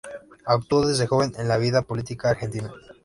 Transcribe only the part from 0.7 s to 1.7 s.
desde joven en la